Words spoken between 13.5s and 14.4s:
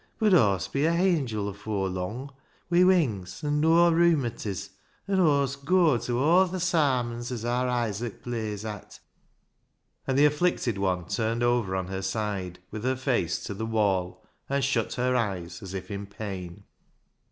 the wall,